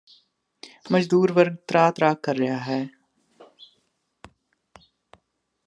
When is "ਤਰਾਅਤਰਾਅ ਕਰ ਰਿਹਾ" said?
1.67-2.57